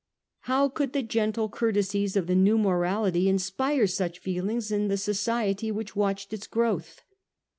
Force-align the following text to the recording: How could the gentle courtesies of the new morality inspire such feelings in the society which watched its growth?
How 0.49 0.67
could 0.67 0.93
the 0.93 1.03
gentle 1.03 1.47
courtesies 1.47 2.15
of 2.15 2.25
the 2.25 2.33
new 2.33 2.57
morality 2.57 3.29
inspire 3.29 3.85
such 3.85 4.17
feelings 4.17 4.71
in 4.71 4.87
the 4.87 4.97
society 4.97 5.69
which 5.71 5.95
watched 5.95 6.33
its 6.33 6.47
growth? 6.47 7.01